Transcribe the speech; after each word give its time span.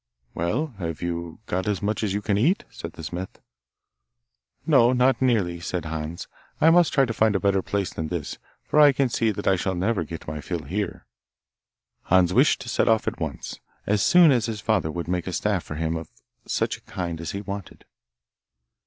'Well, 0.33 0.73
have 0.79 1.03
you 1.03 1.41
got 1.45 1.67
as 1.67 1.83
much 1.83 2.01
as 2.03 2.11
you 2.11 2.23
can 2.23 2.35
eat?' 2.35 2.63
said 2.71 2.93
the 2.93 3.03
smith. 3.03 3.39
'No, 4.65 4.93
not 4.93 5.21
nearly,' 5.21 5.59
said 5.59 5.85
Hans; 5.85 6.27
'I 6.59 6.71
must 6.71 6.91
try 6.91 7.05
to 7.05 7.13
find 7.13 7.35
a 7.35 7.39
better 7.39 7.61
place 7.61 7.93
than 7.93 8.07
this, 8.07 8.39
for 8.63 8.79
I 8.79 8.93
can 8.93 9.09
see 9.09 9.29
that 9.29 9.47
I 9.47 9.55
shall 9.55 9.75
never 9.75 10.03
get 10.03 10.27
my 10.27 10.41
fill 10.41 10.63
here.' 10.63 11.05
Hans 12.05 12.33
wished 12.33 12.61
to 12.61 12.67
set 12.69 12.87
off 12.87 13.07
at 13.07 13.19
once, 13.19 13.59
as 13.85 14.01
soon 14.01 14.31
as 14.31 14.47
his 14.47 14.59
father 14.59 14.89
would 14.89 15.07
make 15.07 15.27
a 15.27 15.33
staff 15.33 15.63
for 15.63 15.75
him 15.75 15.95
of 15.95 16.09
such 16.47 16.77
a 16.77 16.81
kind 16.81 17.21
as 17.21 17.29
he 17.33 17.41
wanted. 17.41 17.85